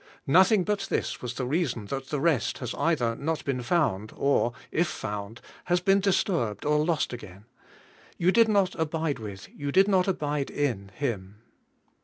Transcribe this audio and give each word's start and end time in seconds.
Nothing 0.25 0.63
but 0.63 0.87
this 0.89 1.21
was 1.21 1.35
the 1.35 1.45
reason 1.45 1.85
that 1.85 2.07
the 2.07 2.19
rest 2.19 2.57
has 2.57 2.73
either 2.73 3.15
not 3.15 3.45
been 3.45 3.59
fonnd, 3.59 4.11
or, 4.17 4.51
if 4.71 4.87
found, 4.87 5.41
has 5.65 5.79
been 5.79 5.99
disturbed 5.99 6.65
or 6.65 6.83
lost 6.83 7.13
again: 7.13 7.45
you 8.17 8.31
did 8.31 8.47
not 8.47 8.73
abide 8.79 9.19
with, 9.19 9.47
you 9.55 9.71
did 9.71 9.87
not 9.87 10.07
abide 10.07 10.49
in 10.49 10.87
Him. 10.95 11.43